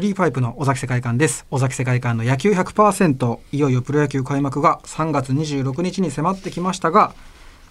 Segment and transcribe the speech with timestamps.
[0.00, 1.44] フリーパイプの尾崎世界観です。
[1.50, 7.12] 尾崎世界観の野球100%いよいよプロ野球開幕が3月26日に迫ってきましたが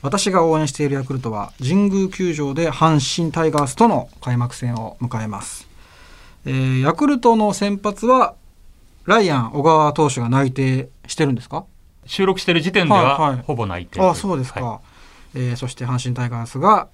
[0.04, 5.68] 私が応援しているヤクルトは神宮球場で阪神タイガースとの開幕戦を迎えます、
[6.46, 8.36] えーヤクルトの先発は
[9.06, 11.66] ライアン小川投手が内定してるんですか？
[12.06, 13.38] 収録している時点ではいははい。
[13.40, 14.82] ほぼ内定あそうですか、は
[15.34, 15.40] い。
[15.40, 16.90] えーそして阪神タイガースが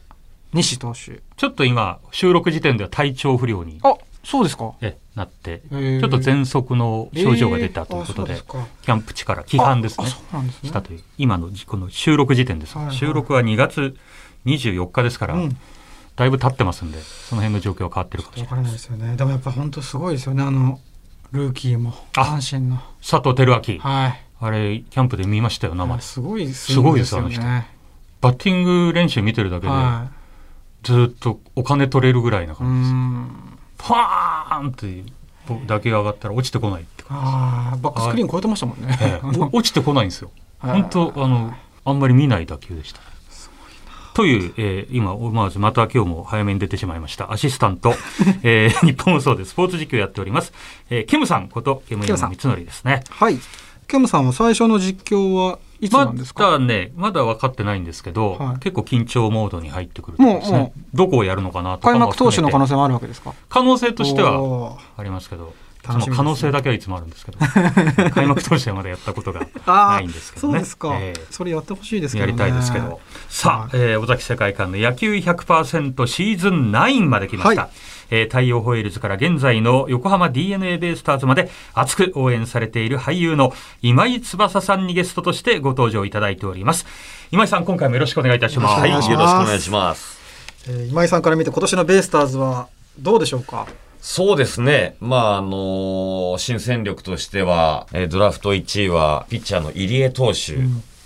[0.54, 1.22] 西投手。
[1.36, 3.80] ちょっと今収録時点では体調不良に。
[3.84, 4.72] あそうですか。
[4.80, 10.08] えなってちょっと喘息の症状が出たということで,、キャンプ地から規範ですね。
[10.08, 13.96] したという今のこの収録時点です、収録は2月
[14.46, 15.58] 24日ですから、うん。
[16.16, 18.86] だいぶ経ってますんでその辺の状況は変わってるかもしれないです。
[18.86, 19.16] よね。
[19.16, 20.44] でもやっぱ本当すごいですよね。
[20.44, 20.80] あの
[21.32, 22.82] ルーキーもあ阪神の。
[23.02, 23.80] 佐藤輝明。
[23.80, 24.22] はい。
[24.40, 27.42] あれキャンプで見ましたよ生あですごいスすごいですあの人。
[27.42, 27.68] ね。
[28.22, 30.10] バッティング練習見てるだけで、は
[30.84, 32.94] ずっとお金取れるぐらいな感じです。
[32.94, 33.55] ん。
[33.78, 35.04] パーンって
[35.68, 38.98] 打球が上がったら落ちてこないって感ああバックスクリーン超えてましたもんね。
[39.00, 39.28] じ、ええ。
[39.40, 40.32] お落ちてこないんですよ。
[40.60, 40.82] はい。
[40.82, 41.54] 本当あの
[41.86, 43.02] あんまり見ない打球でした。
[44.16, 47.34] という、えー今思わずまた今日も早めに出てしまいました。
[47.34, 47.94] アシスタント、
[48.44, 50.54] えー日本放送でスポーツ実況をやっております、
[50.90, 53.04] えー、ケムさんことケム山光則ですね。
[53.10, 53.38] はい。
[53.88, 56.52] ケムさんは最初の実況はいつまなんですか？
[56.52, 58.60] だねまだ分かってないんですけど、はい。
[58.60, 60.74] 結構緊張モードに入ってくるとですね。
[60.94, 63.34] どこをやるのかなとか開も幕投手の可能性性もあるわけですか？
[63.50, 65.54] 可能性としてはありますけど
[65.86, 67.38] 可能性だけはいつもあるんですけど
[68.12, 70.90] 開幕投手はまだやったことがないんですけどねそうですか。
[71.00, 72.32] ええそれやってほしいですけどね。
[72.32, 73.00] やりたいですけど。
[73.30, 77.62] さあ、はいえー尾崎世界観の野球100%シーズン9まで来ました。
[77.64, 77.72] はい
[78.12, 83.52] えー太陽ホエールズから現在の横浜 DNA ベイスターズまで熱く応援されている俳優の
[83.82, 86.86] 今井翼さんにゲストとしてご登場いただいております。
[87.32, 88.88] 今井さん、今回もよろしくお願いいたします。
[88.88, 90.20] よろしくお願いします。
[90.68, 92.68] えー今井さんから見て今年のベイスターズは
[93.00, 93.66] どうでしょうか？
[94.08, 94.98] そうですね。
[95.02, 100.54] まあ、あの新戦力としては、えードラフト1位は、ピッチャーの入江投手、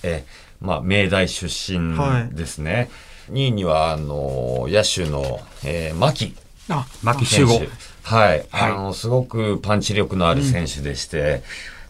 [0.03, 1.97] えーまあ、明大出身
[2.35, 2.89] ですね。
[3.31, 6.35] 2位には、あの野手の、えー、牧
[6.67, 7.69] あ牧秀選吾手。。
[8.03, 8.45] はい。
[8.51, 11.41] はいあの、すごくパンチ力のある選手でして、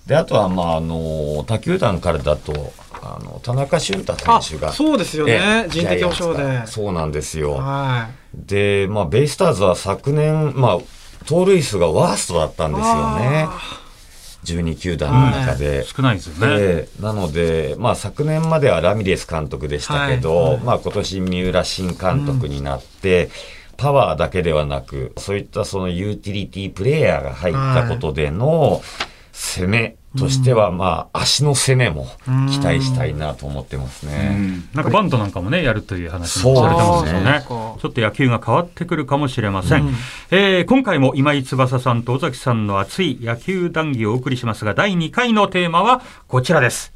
[0.05, 2.71] で、あとは、まあ、あの他球団からだと、
[3.01, 5.65] あの、田中俊太あ選手が、そうですよえね。
[5.65, 6.67] え人的保障で。
[6.67, 7.53] そうなんですよ。
[7.53, 8.45] はい。
[8.47, 13.47] で、まあ、ベイスターズは昨年、まあ、盗塁数がワーストだったんですよね。
[14.43, 15.85] 12球団の中で。
[15.85, 16.55] 少ないですよね。
[16.59, 23.29] ええなので、まあ、昨年まではラミレス監督でしたけど、はいはいまあ、今年三浦新監督になって、
[23.77, 28.81] パワーだけではなく、そういったそのユーティリティプレイヤーが入ったことでの
[29.39, 32.07] 攻めとしては、まあ、足の攻めも
[32.51, 34.59] 期待したいなと思ってますね。
[34.73, 37.23] なんかバントなんかもね、やるという話もされてますよね。
[37.23, 37.45] そうですね
[37.81, 39.87] ちょっと野球が変わってくるかもしれません。
[39.87, 39.95] うん
[40.31, 46.91] えー今回も今井翼さんと尾崎さんの熱い野球談義をお送りしますが、第2回のテーマはこちらです。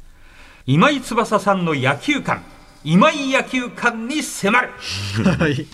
[0.66, 2.42] 今井翼さんの野球観、
[2.84, 4.70] 今井野球観に迫る。
[5.38, 5.66] はい。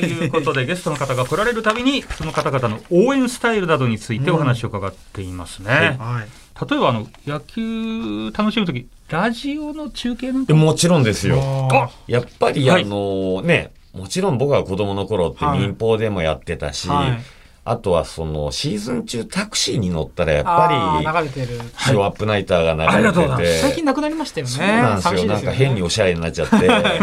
[0.00, 5.96] ということで、ゲストの方が来られるたびに、その方々の応援スタイルなどについてお話を伺っていますね。
[5.98, 6.68] はい。
[6.70, 10.66] 例えば、あの、野球楽しむとき、ラジオの中継なんかも。
[10.66, 11.68] もちろんですよ。
[11.70, 12.82] あやっぱり、はい。
[12.82, 15.58] あのね、もちろん僕が子供の頃ってはい。
[15.58, 17.22] 民放でもやってたし、はい
[17.64, 21.58] あとはそのシーズン中タクシーに乗ったらやっぱ流れてる。
[21.58, 24.52] りショーアップナイターが流れてて、最近なくなりましたよね。
[24.52, 25.24] そうなんですよ。
[25.26, 26.56] なんか変におしゃれになっちゃって、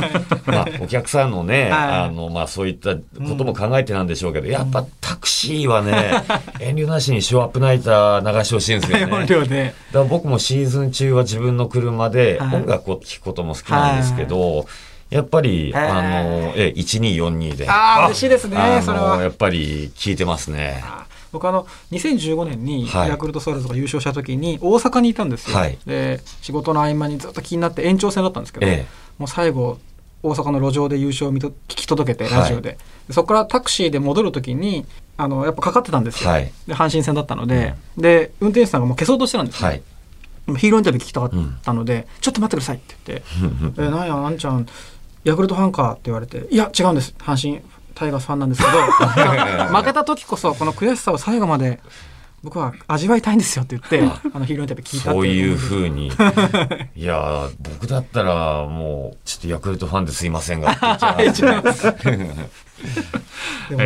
[0.46, 1.72] まあお客さんのね、はい。
[1.72, 3.02] あの、まあそういったこ
[3.38, 6.24] とも考えてなんでしょうけど、やっぱタクシーはね、
[6.60, 9.08] 遠慮なしにショーアップナイター流してほしいんですよ
[9.46, 9.74] ね。
[9.94, 12.56] だから僕もシーズン中は自分の車ではい。
[12.58, 14.66] 音楽を聴くことも好きなんですけど、
[15.10, 18.82] やっぱり、はいあの、え、1242で、ああ、嬉しいですねあ。
[18.82, 19.18] それは。
[19.18, 20.82] のやっぱり聴いてますね。
[20.84, 23.10] あ僕あの2015年にはい。
[23.10, 25.78] ヤクルトスワローズが優勝した時に大阪にいたんですよ、はい。
[25.86, 28.86] で仕事の合間にずっと気になって延長戦だったんですけど、ええ。
[29.18, 29.80] もう最後
[30.24, 34.86] 大阪の路上で優勝を聞き届けてラジオで,、でそこからタクシーで戻る時に
[35.18, 36.52] あのやっぱかかってたんですよ、はい。
[36.68, 39.84] で阪神戦だったので、で運転手さんがもう消そうとしてたんですよ、はい。
[40.58, 41.32] ヒーローインタビュー聞きたかっ
[41.64, 44.66] たので、ちょっと待ってくださいって言って「えなんやなんちゃん
[45.24, 47.62] ヤクルトファンか?」って言われて「いや違うんです阪神
[47.96, 48.78] タイガースファンなんですけど
[49.76, 51.80] 負けた時こそこの悔しさを最後まで
[52.42, 54.02] 僕は味わいたいんですよ」って言って
[54.34, 56.08] あのヒーローインタビュー聞いたってそういうふふうに。
[56.96, 60.80] いやー僕だったらもう、ちょっとヤクルトファンですいませんがって
[61.24, 61.84] 言っちゃいます。
[63.70, 63.84] でも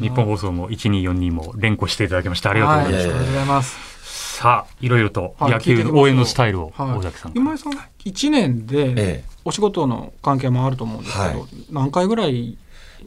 [0.00, 3.08] 日本放送も1242も連呼していただきましてありがとうございます。
[3.08, 3.96] はい、ありがとうございます。
[4.36, 7.72] さあ、いろいろとはい野球聞いてみましょう応援のスタイルをはい大崎さん今井さん
[8.04, 11.48] 1年でええお仕事の関係もあると思うんですけど、はい。
[11.70, 12.58] 何回ぐらいい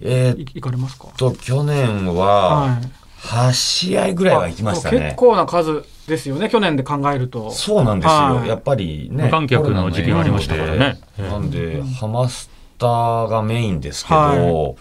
[0.02, 1.10] えーっ行かれますか？
[1.18, 2.92] と、去年は、はい。
[3.22, 5.00] 8試合ぐらいは行きましたね。
[5.00, 5.16] 結。
[5.18, 7.52] 構な数ですよね去年で考えると。
[7.52, 8.14] そうなんですよ。
[8.14, 8.48] はい。
[8.48, 9.26] やっぱりね。
[9.26, 11.02] 無観客の時期がありましたからね。
[11.18, 14.76] なんで、ハマスターがメインですけど、は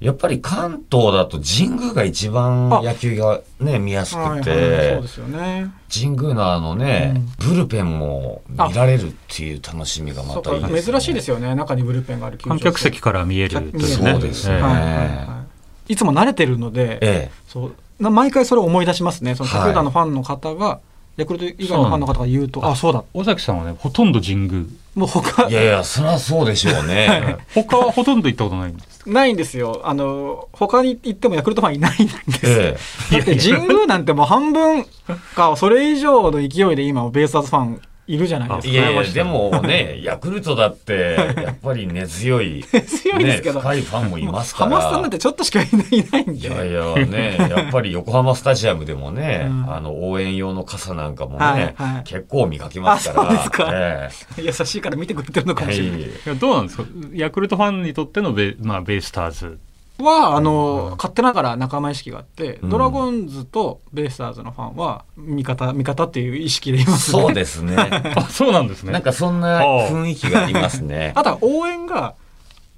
[0.00, 5.72] やっぱり関東だと神宮が一番あ野球がね、見やすはいくてはいそうで、すよね。
[5.92, 10.80] 神宮のあのね、ブルペンも見られるっていう楽しみがまたいいです、ね。
[10.80, 11.52] か珍しいですよね。
[11.56, 13.80] 中にブルペンがある観客席から見えるというね。
[14.12, 14.54] そうですね。
[14.54, 14.62] ええ。
[14.62, 15.44] はいはいは
[15.88, 15.96] いい。
[15.96, 19.34] つも慣れてるので、えそうな毎回それを思い出しますね。
[19.34, 19.60] そのはい。
[19.62, 20.78] 他球団のファンの方が、
[21.18, 24.64] ヤクルト以外のファンの方が言うとあそうだ尾崎さんはね、ほとんど神宮。
[24.94, 25.50] もう他え。
[25.50, 27.36] いやいや、そりゃそうでしょうね。
[27.54, 28.98] 他はほとんど行ったことないんです。
[29.08, 32.76] ないんですよあの他に行ってもヤクルトファンいないんです、え
[33.12, 34.84] だって神宮なんてもう半分
[35.34, 38.68] かそれ以上の勢いで今ベイスターズファンいるじゃないですか。
[38.68, 38.70] え。
[38.70, 44.70] いやいや、でもね、 ヤクルトだって、やっぱり根強い、 強いですけど、ね、深いファンもいますから。
[44.70, 45.68] ハマスタなんてちょっとしかい
[46.10, 46.48] ないんで。
[46.48, 49.72] いやいやね、 やっぱり横浜スタジアムでもね、うん。
[49.74, 52.02] あの応援用の傘なんかもね、はいはい。
[52.04, 53.22] 結構見かけますから。
[53.22, 53.70] あそうですか。
[53.72, 56.84] え優しいから見てくれてるのかえもしれない、はいいやどうなんですか？
[57.12, 59.58] ヤクルトファンにとってのベ,、まあ、ベイスターズ。
[59.98, 62.70] はあの、勝手ながら仲間意識があって、うん。
[62.70, 67.22] ドラゴンズとベイスターズのファンは味方味方っていう意識でいますね。
[67.22, 67.76] そうですね。
[68.16, 68.92] あ、そうなんですね。
[68.92, 71.12] なんかそんな雰囲気がありますね。
[71.16, 72.14] あとは応援が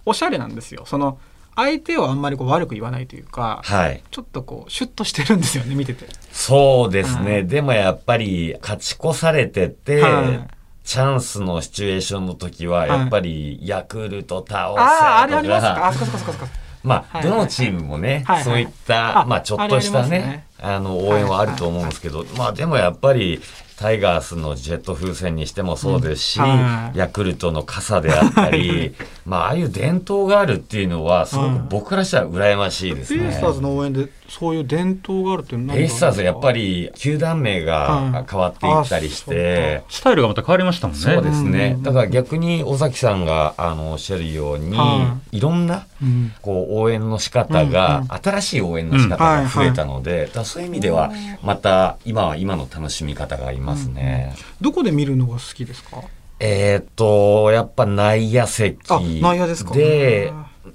[0.06, 0.84] おしゃれなんですよ。
[0.86, 1.18] その
[1.56, 4.02] 相手をあんまりこう悪く言わないというかはい。
[4.10, 6.06] ちょっとこうシュッとしてるんですよね見てて。
[6.32, 7.32] そうですね。
[7.32, 10.48] はいでもやっぱり勝ち越されてて、はい。
[10.82, 12.88] チャンスのシチュエーションの時は、い。
[12.88, 15.74] やっぱりヤクルト倒せあああれとありますか？
[15.74, 16.46] かあ、そこそこそこそこ
[16.82, 23.40] まあ、はいどのチームもね、そういった、あまあ、ちょっとしたね、あの、応援はあると思うんですけど、まあ、でもやっぱり、
[23.80, 26.98] タイガースのジェット風船にしてもそうですし、うんはい。
[26.98, 33.22] ヤクルトの傘であったり、 まあ、ああいう伝統があるっていうのは、すごく僕からしたら羨ましいですね。
[33.22, 41.02] ベイスターズの応援でそういう伝統があるっていうのはベイスターズやっぱりり球団名が変わっていったりして、スタイルがまた変わりましたもんね。
[41.02, 41.74] そうですね。
[41.76, 41.80] う。
[41.80, 41.82] ん。
[41.82, 45.40] だから逆に尾崎さんがあのおっしゃるようには、い。
[45.40, 46.32] ろんなうん。
[46.42, 48.18] こう応援の仕方が、うん。
[48.22, 51.12] 新しい応援の仕方が増えたので、そういう意味では
[51.42, 54.34] また今は今の楽しみ方がありますね。
[54.60, 56.02] どこで見るのが好きですか？
[56.40, 59.74] えーっとやっぱ内野席あ内野ですか。
[59.74, 60.32] で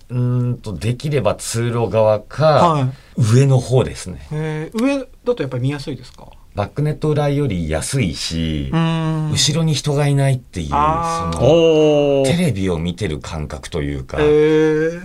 [0.10, 2.90] うーんとできれば通路側か、はい。
[3.18, 4.28] 上の方ですね。
[4.32, 4.84] えー。
[4.84, 6.28] 上だとやっぱり見やすいですか？
[6.56, 9.32] バックネット裏より安いし、ん。
[9.32, 15.02] 後ろに人がいないっていうそのテレビを見てる感覚というか、えー。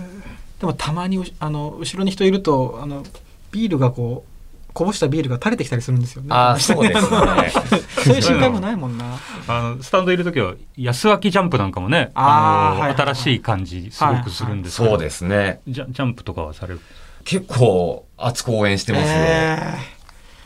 [0.59, 3.03] でもたまにうあの後ろに人いるとあの
[3.51, 4.30] ビールがこう
[4.73, 6.27] こぼしたビールが垂れてきたりするんですよね。
[6.31, 7.07] ああそうですね。
[8.03, 9.05] そういう心配もないもんな。
[9.47, 14.89] あのスタンドいるときは安脇ジャンプなんかももねあのはい新しい感じすごくするんですけど。
[14.91, 15.61] そうですね。
[15.67, 16.79] ジャジャンプとかはされる？
[17.23, 19.73] 結構熱く応援してますよ、え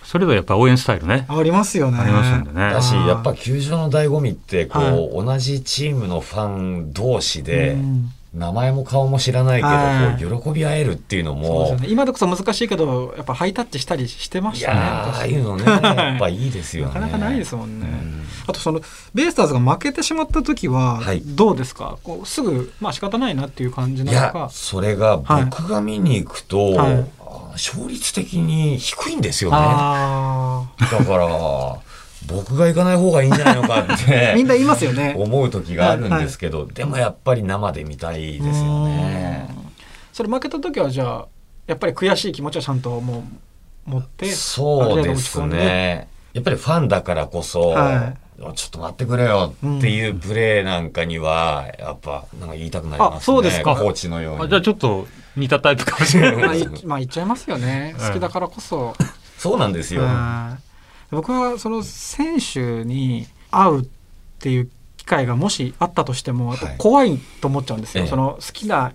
[0.04, 1.26] それぞれやっぱ応援スタイルね。
[1.28, 1.98] ーありますよね。
[2.00, 2.72] ありますんでね。
[2.72, 5.26] だしやっぱ球場の醍醐味ってこう、はい。
[5.26, 11.88] 同じチームのファン同士で、うん名前も顔も知らないけど、喜び合えるっていうのもよね。
[11.90, 14.80] 今でこそ難しいけどやっぱハイタッチしたりしてまいしたね。
[14.82, 16.94] ああいうのね やっぱいいですよね。
[16.96, 17.88] なかなかないですもんね。
[17.88, 18.24] うん。
[18.48, 18.82] あとその
[19.14, 21.22] ベイスターズが負けてしまった時ははい。
[21.24, 24.50] どうですか、こうすぐまあ仕方ないなっていう感じなのか？
[24.52, 25.46] それがはい。
[25.46, 27.06] 僕が見に行くと、はい。
[27.54, 29.58] 勝率的に低いんですよね。
[29.60, 31.26] あだから
[32.28, 35.16] 僕が行かない方がいいんじゃないのかっあ、て みんな言いますよね。
[35.18, 39.48] 思う時があるんですけど、でもやっぱり生で見たいですよね。
[39.50, 39.56] うん。
[40.14, 41.28] それ負けた時はじゃあ
[41.68, 43.24] やっぱり悔しい気持ちはちゃんとも
[43.88, 46.08] う持ってそうですね。
[46.34, 48.14] やっぱりファンだからこそ、は
[48.56, 53.18] ちょっと待ってくれよっていうプレーなんかには、やっぱなんか言いたくなりますね。
[53.18, 54.44] あそうですかコーチのように。
[54.44, 57.96] あじゃあちょっと似たタイプかもしれないまあ、いまあ言っちゃいますよね。
[57.98, 58.96] 好きだからこそ。
[59.38, 60.04] そうなんですよ。
[61.12, 63.88] うん僕はその選手に会うっ
[64.40, 68.94] ていう機会がもしあったとしても怖いと思っちゃうんですよ、ええその好きな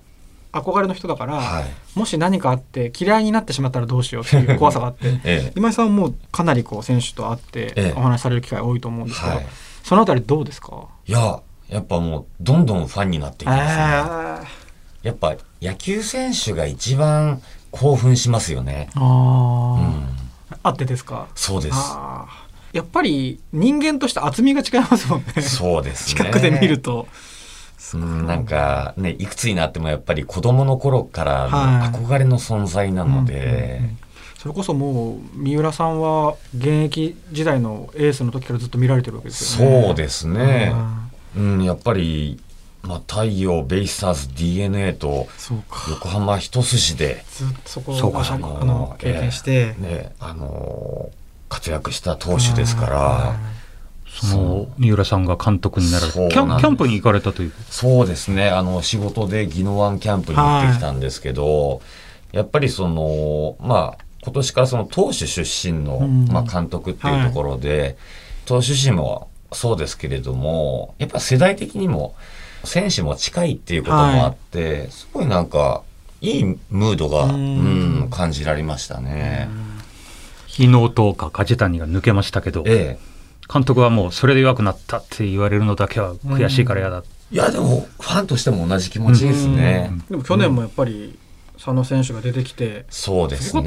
[0.52, 1.64] 憧れの人だから、はい。
[1.96, 5.52] もし何かあって嫌いになってしまったらどうしようっていう怖さがあって ええ。
[5.54, 9.46] 今井さんはもうかなりこう選手と会ってええお話しされる機会多いと思うんですけど、はい。
[9.84, 10.88] そのあたりどうですか？
[11.06, 13.82] いや、やっぱもうどんどんファンになっていきますね。
[13.84, 14.40] あ
[15.04, 17.40] やっぱ野球選手が一番
[17.70, 18.90] 興奮しますよね。
[18.96, 19.06] あうー、
[19.84, 20.16] ん。
[20.62, 21.28] あってですか？
[21.34, 21.76] そうです。
[22.72, 26.20] やっぱり人間として厚みが違いますもんねそうですね。
[26.20, 27.08] 近くで見ると。
[27.94, 33.98] うん、なんかね、いくつになってもやっぱり子供の頃からはいの憧れの存在なので、うんうんうん
[34.40, 39.82] それこそもう三浦さんは現役時代のエースの時からずっと見られてるわけですよね。
[39.82, 40.72] そうですね。
[41.36, 42.42] うん、やっぱり
[42.82, 45.86] まあ、太陽、ベイスターズ、d n a とそうか。
[45.90, 48.58] 横浜一筋で、ずっとそこそうかをそうか。
[48.60, 51.20] あの経験して、ね、あのー
[51.50, 53.36] 活躍した投手ですから、は
[54.08, 57.52] その三浦さんが監督になられそうキャンプに行かれたという。
[57.68, 61.82] そうですね、あの仕事で宜野湾キャンプに行ってきたんですけど、
[62.32, 66.26] やっぱりその、まあ、今年からその投手出身の、うん。
[66.26, 67.96] まあ、監督っていうところで、
[68.46, 72.14] 投手陣もそうですけれども、やっぱ世代的にも
[72.64, 75.82] 選手も近いっていうこともあって、すごいなんか、
[76.20, 79.48] いいムードが、ううんん、感じられましたね。
[80.46, 83.10] 日野とか梶谷が抜けましたけどええ。
[83.52, 87.02] 監督はもうそれで弱くなったって言われるのだけは悔しいから嫌だ、
[87.32, 89.90] いや、でも、ファンとしても同じ気持ちですね。
[90.08, 91.18] でも去年もやっぱり
[91.54, 93.62] 佐野選手が出てきて、そうですね。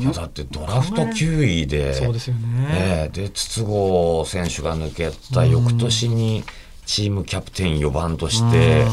[0.00, 2.68] いやだってドラフト9位で、そうですよね。
[2.70, 3.22] ええ。
[3.22, 3.68] で筒香
[4.24, 6.44] 選手が抜けた翌年に
[6.86, 8.84] チームキャプテン4番として、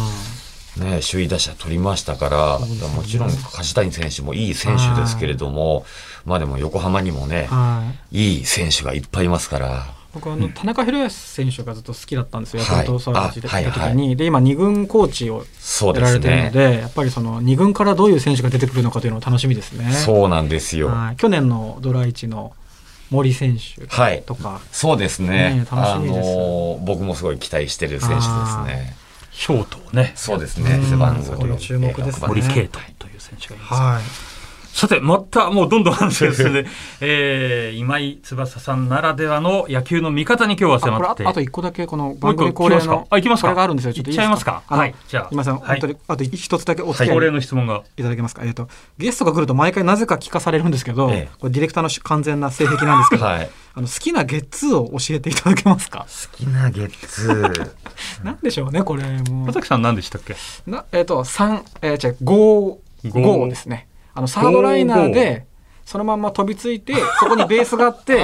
[0.78, 5.86] ね、首位打者取りましたから、もちろん梶谷選手もいい選手ですけれども、
[6.26, 8.38] まあでも横浜にもね、はい。
[8.38, 12.64] いい選手がいっぱいいますから、僕あの田中宏康選手がずっと好きだったんですよ。
[12.64, 15.46] はいヤクルトスワローズであいた時はいに、で今二軍コーチを
[15.94, 16.72] やられてるですねの。
[16.72, 19.92] で、やっぱりその二軍からどういう選手が出てくるのかというのが楽しみですね。
[19.92, 20.88] そうなんですよ。
[20.88, 21.16] はい。
[21.16, 22.54] 去年のドラ1の
[23.12, 25.28] 森選手はいとか、そうですね。
[25.28, 28.26] ね楽しみですあの僕もすごい期待してる選手です
[28.66, 28.96] ね。
[29.32, 30.82] ショートをねそうですねう。
[30.82, 34.31] ん背番号そこも注目ですね森圭斗という選手がいます、はい。
[34.74, 36.66] さてまたもうどんどん話が進んで、
[37.02, 43.50] えー、今井翼さんならではの野球の見方に今日は迫ってああと一個だけこの番組恒例のあ行きますか？
[43.50, 43.94] これがあるんですよ。
[43.94, 44.64] ちょっといっちゃいますか？
[44.66, 48.44] はいじゃあ今井さん、はい本当にあと一つだけお付き合い恒例の質問がいただけますか？
[48.46, 53.50] えっ、とゲストが来ると毎回なぜか聞かされるんですけど、ええこれディレクターの完全な性癖なんですけど、 はい。
[53.74, 56.00] あの好きなゲッツーを教えていただけますか？
[56.32, 57.72] 好きなゲッツー。
[58.24, 60.36] なんでしょうねこれも田崎さん何でしたっけ？
[60.68, 60.70] う。
[60.72, 63.88] なえっ、と三えー、じゃ五五五ですね。
[64.14, 65.46] あのサードライナーで
[65.86, 68.16] そのまんま飛びついてそこにベースがあって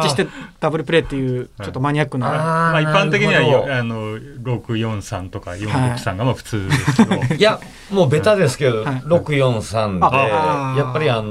[0.00, 0.26] ッチして
[0.60, 2.28] ダブルプレーっていうちょっとマニアックな。
[2.28, 2.36] あー
[2.72, 7.58] まあ、一般的にはあの643とか463がまあ普通ですけど、 いや、
[7.90, 9.02] もうベタですけど、はい。
[9.06, 9.98] 643
[10.74, 11.28] で、やっぱりあの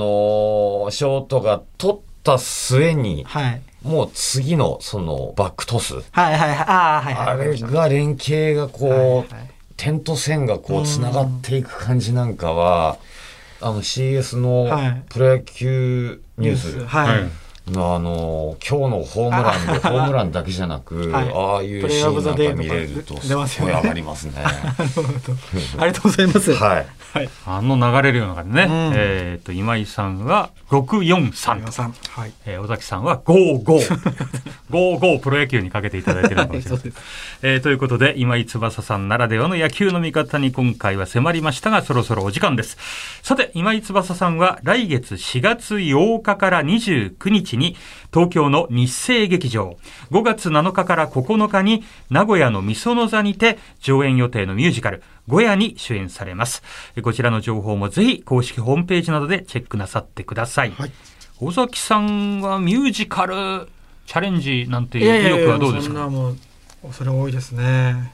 [0.87, 3.61] ーショートが取った末に、はい。
[3.83, 6.57] もう次のそのバックトス、はいはいはい。
[6.67, 7.27] あーはいはい。
[7.27, 9.25] あれが連携がこう、はいはい。
[9.77, 12.97] 点と線がこうつながっていく感じなんかは、
[13.61, 14.95] あの CS はい。
[14.95, 16.85] のプロ野球ニュース。
[16.85, 17.23] はい、はい。
[17.23, 17.29] の
[17.75, 24.33] あの今日のホームランでホームランだけじゃなく、 はいああいうシーンなんか見れるとすごい上がりますね。
[25.77, 26.53] ありがとうございます。
[26.53, 26.85] はい。
[27.13, 27.29] はい。
[27.45, 32.31] あの流れるような感じね、うんえー、と今井さんは643皆さん、はい。
[32.45, 33.65] えー、尾崎さんは55。
[34.69, 36.91] 55プロ野球にかけていただいているのかもしれません。
[36.91, 42.77] そうですえーということで、今井翼さんならではの野球の見方に今回は迫りましたが、そろそろお時間です。
[43.23, 47.75] さて、今井翼さんは来月4月8日から29日に
[48.13, 49.77] 東京の日生劇場、
[50.11, 56.63] 5月7日から9日に名古屋のみその座にて上演予定のミュージカル、ゴヤに主演されます。
[56.95, 60.71] えーこちらの情報もぜひ公式ホームページなどでチェックなさってください。
[60.71, 60.91] はい。
[61.39, 63.67] 尾崎さんはミュージカル
[64.05, 65.93] チャレンジなんて意欲はどうですか？
[65.93, 66.37] そんなもう
[66.91, 68.13] それ多いですね。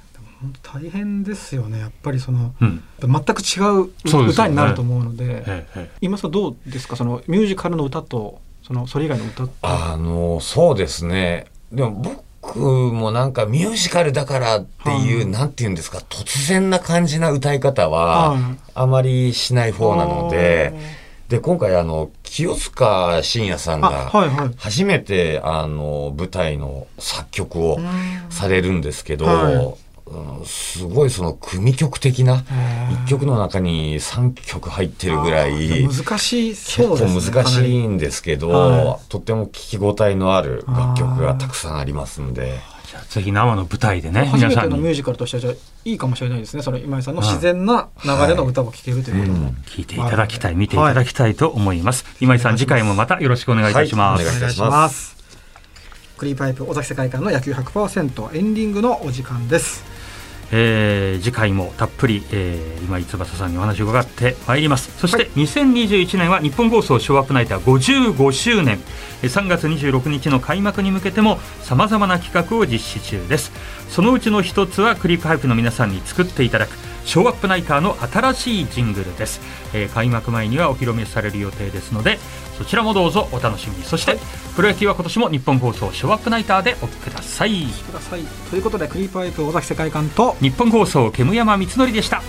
[0.62, 1.80] 大変ですよね。
[1.80, 2.84] やっぱりそのうん。
[3.00, 5.26] 全く違う歌になると思うので。
[5.26, 5.92] ええええ。
[6.02, 6.98] 今さんどうですか？
[6.98, 9.54] そのミュージカルの歌とそのそれ以外の歌って。
[9.62, 11.46] あの、そうですね。
[11.72, 11.92] でも
[12.42, 15.26] 僕もなんかミュージカルだからっていう、はい。
[15.28, 18.42] なんていうんですか、突然な感じな歌い方ははい、
[18.76, 20.74] あまりしない方なので、
[21.30, 27.86] で、今回あの、清塚信也さんあが、初めてあの、舞台の作曲をうん。
[28.30, 29.74] されるんですけど、はい
[30.06, 33.06] うんすごいその組曲的な、へー。
[33.06, 42.60] 一曲の中に3曲入ってるぐらい、難しい結構そうですね難しいんですけど、はとっても聞き応えのある楽曲がたくさんありますんで、
[43.10, 44.70] ぜひ生の舞台でね、初皆さんに。
[44.70, 45.54] めてのミュージカルとしてはじゃあ
[45.86, 46.64] いいかもしれないですね。
[46.64, 49.58] その今井さんの自然な流れの歌を聴けるということも、うん。
[49.66, 52.06] 聞いていただきたい、見ていただきたいと思います。
[52.20, 54.24] 今井さん、次回もまたよろしくお願いいたします。
[54.24, 55.14] はいお願いいたします。
[56.18, 59.84] クリーパイプ尾崎世界観の野球100%エンディングのお時間です
[60.56, 64.92] えー次回もたっぷり、えー今井翼さんにお話を伺ってまいります。
[65.00, 68.80] そして2021年は日本放送ショーアップナイター55周年。
[69.24, 73.52] えー3月26日の開幕に向けてもさまざまな企画を実施中です。
[73.90, 76.72] そのうちの一つはクリープハイプの皆さんに作っていただく
[77.06, 79.42] ショーアップナイターの新しいジングルです、
[79.74, 82.18] えー開幕前にはお披露目される予定ですので
[82.58, 83.84] そちらもどうぞお楽しみに。
[83.84, 84.18] そして、
[84.56, 87.66] プロ野球は今年も日本放送ショーアップナイターでお聞きください。
[88.50, 92.22] ということでクリープワイプ尾崎世界観と日本放送煙山光則でした